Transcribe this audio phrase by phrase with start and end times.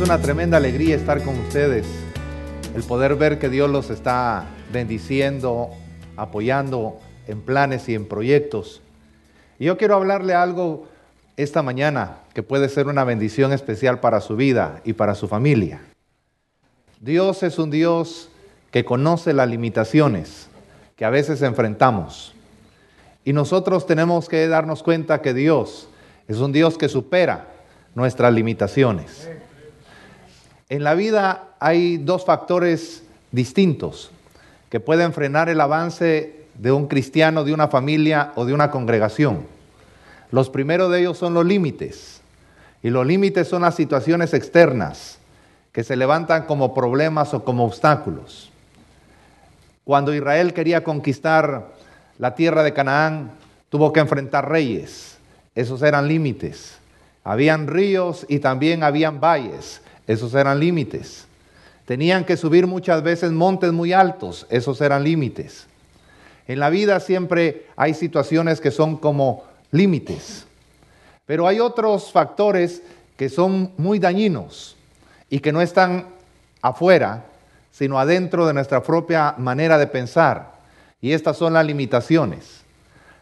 [0.00, 1.86] una tremenda alegría estar con ustedes,
[2.74, 5.70] el poder ver que Dios los está bendiciendo,
[6.16, 6.98] apoyando
[7.28, 8.82] en planes y en proyectos.
[9.58, 10.88] Y yo quiero hablarle algo
[11.36, 15.80] esta mañana que puede ser una bendición especial para su vida y para su familia.
[17.00, 18.30] Dios es un Dios
[18.72, 20.48] que conoce las limitaciones
[20.96, 22.34] que a veces enfrentamos.
[23.24, 25.88] Y nosotros tenemos que darnos cuenta que Dios
[26.26, 27.48] es un Dios que supera
[27.94, 29.28] nuestras limitaciones.
[30.68, 34.10] En la vida hay dos factores distintos
[34.70, 39.46] que pueden frenar el avance de un cristiano, de una familia o de una congregación.
[40.30, 42.20] Los primeros de ellos son los límites.
[42.82, 45.18] Y los límites son las situaciones externas
[45.72, 48.50] que se levantan como problemas o como obstáculos.
[49.84, 51.72] Cuando Israel quería conquistar
[52.18, 53.32] la tierra de Canaán,
[53.68, 55.18] tuvo que enfrentar reyes.
[55.54, 56.78] Esos eran límites.
[57.22, 59.80] Habían ríos y también habían valles.
[60.06, 61.26] Esos eran límites.
[61.86, 64.46] Tenían que subir muchas veces montes muy altos.
[64.50, 65.66] Esos eran límites.
[66.46, 70.46] En la vida siempre hay situaciones que son como límites.
[71.26, 72.82] Pero hay otros factores
[73.16, 74.76] que son muy dañinos
[75.30, 76.06] y que no están
[76.60, 77.24] afuera,
[77.70, 80.54] sino adentro de nuestra propia manera de pensar.
[81.00, 82.62] Y estas son las limitaciones.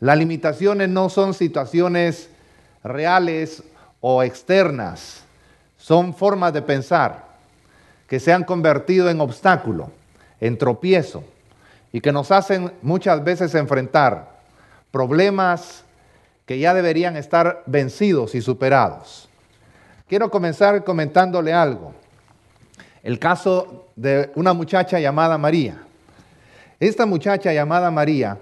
[0.00, 2.28] Las limitaciones no son situaciones
[2.82, 3.62] reales
[4.00, 5.23] o externas,
[5.84, 7.26] son formas de pensar
[8.08, 9.90] que se han convertido en obstáculo,
[10.40, 11.24] en tropiezo,
[11.92, 14.30] y que nos hacen muchas veces enfrentar
[14.90, 15.84] problemas
[16.46, 19.28] que ya deberían estar vencidos y superados.
[20.08, 21.92] Quiero comenzar comentándole algo.
[23.02, 25.82] El caso de una muchacha llamada María.
[26.80, 28.38] Esta muchacha llamada María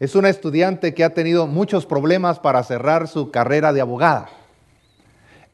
[0.00, 4.30] es una estudiante que ha tenido muchos problemas para cerrar su carrera de abogada.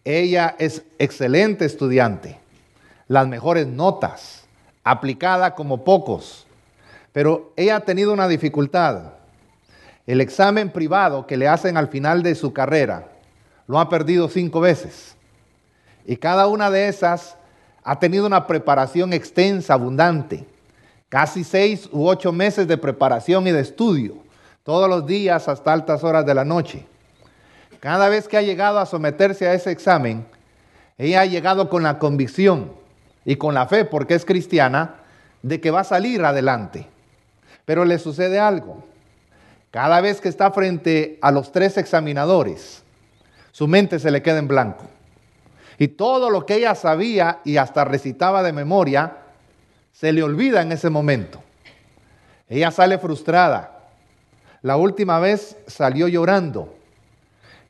[0.08, 2.40] Ella es excelente estudiante,
[3.08, 4.44] las mejores notas,
[4.82, 6.46] aplicada como pocos,
[7.12, 9.02] pero ella ha tenido una dificultad.
[10.06, 13.06] El examen privado que le hacen al final de su carrera
[13.66, 15.14] lo ha perdido cinco veces.
[16.06, 17.36] Y cada una de esas
[17.84, 20.46] ha tenido una preparación extensa, abundante.
[21.10, 24.14] Casi seis u ocho meses de preparación y de estudio,
[24.62, 26.86] todos los días hasta altas horas de la noche.
[27.80, 30.26] Cada vez que ha llegado a someterse a ese examen,
[30.96, 32.72] ella ha llegado con la convicción
[33.24, 34.96] y con la fe, porque es cristiana,
[35.42, 36.86] de que va a salir adelante.
[37.64, 38.84] Pero le sucede algo.
[39.70, 42.82] Cada vez que está frente a los tres examinadores,
[43.52, 44.84] su mente se le queda en blanco.
[45.78, 49.18] Y todo lo que ella sabía y hasta recitaba de memoria,
[49.92, 51.40] se le olvida en ese momento.
[52.48, 53.86] Ella sale frustrada.
[54.62, 56.77] La última vez salió llorando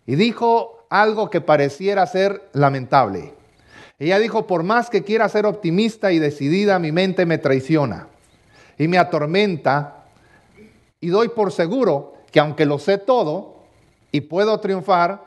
[0.09, 3.35] y dijo algo que pareciera ser lamentable.
[3.99, 8.09] Ella dijo, por más que quiera ser optimista y decidida, mi mente me traiciona
[8.79, 10.07] y me atormenta
[10.99, 13.65] y doy por seguro que aunque lo sé todo
[14.11, 15.23] y puedo triunfar,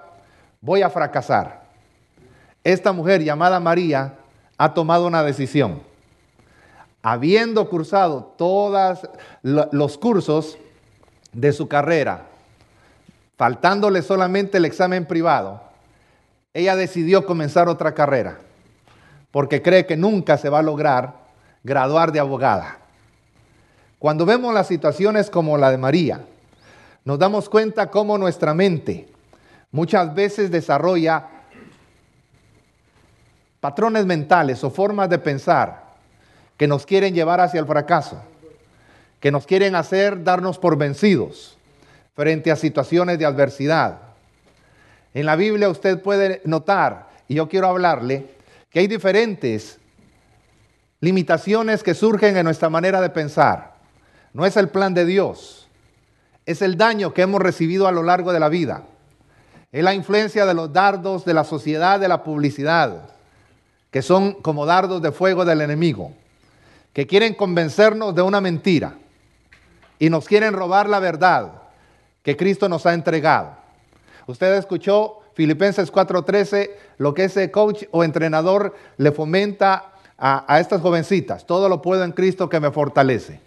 [0.61, 1.61] voy a fracasar.
[2.63, 4.15] Esta mujer llamada María
[4.57, 5.83] ha tomado una decisión.
[7.03, 9.07] Habiendo cursado todos
[9.43, 10.57] los cursos
[11.33, 12.30] de su carrera,
[13.41, 15.63] faltándole solamente el examen privado,
[16.53, 18.37] ella decidió comenzar otra carrera,
[19.31, 21.15] porque cree que nunca se va a lograr
[21.63, 22.77] graduar de abogada.
[23.97, 26.23] Cuando vemos las situaciones como la de María,
[27.03, 29.09] nos damos cuenta cómo nuestra mente
[29.71, 31.25] muchas veces desarrolla
[33.59, 35.95] patrones mentales o formas de pensar
[36.57, 38.21] que nos quieren llevar hacia el fracaso,
[39.19, 41.57] que nos quieren hacer darnos por vencidos
[42.13, 43.99] frente a situaciones de adversidad.
[45.13, 48.27] En la Biblia usted puede notar, y yo quiero hablarle,
[48.69, 49.79] que hay diferentes
[50.99, 53.75] limitaciones que surgen en nuestra manera de pensar.
[54.33, 55.67] No es el plan de Dios,
[56.45, 58.83] es el daño que hemos recibido a lo largo de la vida.
[59.71, 63.09] Es la influencia de los dardos de la sociedad, de la publicidad,
[63.89, 66.13] que son como dardos de fuego del enemigo,
[66.93, 68.95] que quieren convencernos de una mentira
[69.97, 71.60] y nos quieren robar la verdad
[72.23, 73.55] que Cristo nos ha entregado.
[74.27, 80.81] Usted escuchó Filipenses 4:13, lo que ese coach o entrenador le fomenta a, a, estas
[80.81, 81.45] jovencitas.
[81.45, 83.39] Todo lo puedo en Cristo que me fortalece.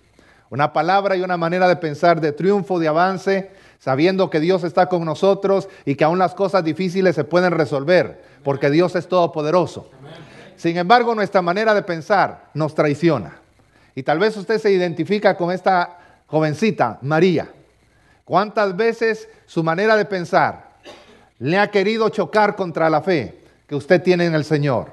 [0.51, 4.87] Una palabra y una manera de pensar de triunfo, de avance, sabiendo que Dios está
[4.87, 9.91] con nosotros y que aún las cosas difíciles se pueden resolver, porque Dios es todopoderoso.
[10.57, 13.39] Sin embargo, nuestra manera de pensar nos traiciona.
[13.95, 17.49] Y tal vez usted se identifica con esta jovencita, María.
[18.25, 20.73] ¿Cuántas veces su manera de pensar
[21.39, 24.93] le ha querido chocar contra la fe que usted tiene en el Señor?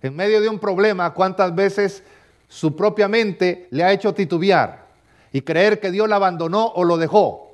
[0.00, 2.02] En medio de un problema, ¿cuántas veces
[2.48, 4.86] su propia mente le ha hecho titubear
[5.32, 7.52] y creer que Dios la abandonó o lo dejó,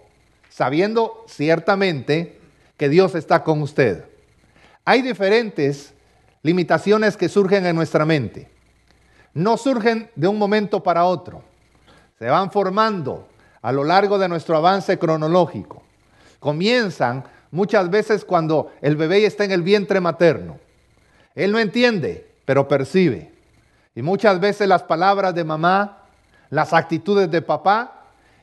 [0.48, 2.38] sabiendo ciertamente
[2.76, 4.04] que Dios está con usted?
[4.84, 5.92] Hay diferentes
[6.42, 8.48] limitaciones que surgen en nuestra mente.
[9.34, 11.42] No surgen de un momento para otro.
[12.18, 13.28] Se van formando
[13.62, 15.82] a lo largo de nuestro avance cronológico.
[16.40, 20.58] Comienzan muchas veces cuando el bebé está en el vientre materno.
[21.34, 23.32] Él no entiende, pero percibe.
[23.94, 26.04] Y muchas veces las palabras de mamá,
[26.50, 27.97] las actitudes de papá,